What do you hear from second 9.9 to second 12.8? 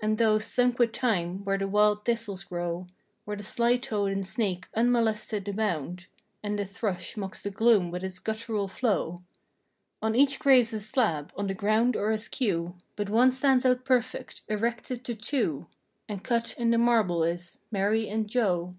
220 On each grave's a slab, on the ground or askew.